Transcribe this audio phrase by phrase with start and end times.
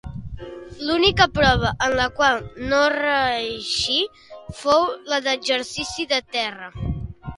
[0.87, 3.99] L'única prova en la qual no reeixí
[4.63, 6.73] fou la d'exercici de terra.